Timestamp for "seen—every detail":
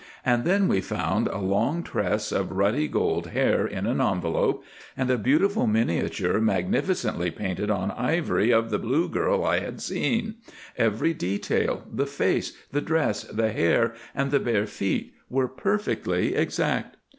9.79-11.83